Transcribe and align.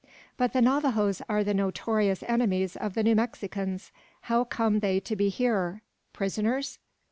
"But 0.35 0.53
the 0.53 0.63
Navajoes 0.63 1.21
are 1.29 1.43
the 1.43 1.53
notorious 1.53 2.23
enemies 2.27 2.75
of 2.75 2.95
the 2.95 3.03
New 3.03 3.13
Mexicans! 3.13 3.91
How 4.21 4.43
come 4.45 4.79
they 4.79 4.99
to 5.01 5.15
be 5.15 5.29
here? 5.29 5.83
Prisoners?" 6.11 6.79